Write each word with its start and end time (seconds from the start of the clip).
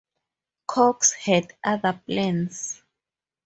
Cox 0.65 1.11
had 1.11 1.53
other 1.63 2.01
plans. 2.07 2.81